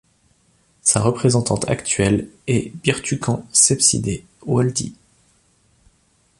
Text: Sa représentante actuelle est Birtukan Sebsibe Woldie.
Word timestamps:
Sa 0.81 0.99
représentante 0.99 1.69
actuelle 1.69 2.27
est 2.47 2.75
Birtukan 2.81 3.45
Sebsibe 3.53 4.23
Woldie. 4.47 4.95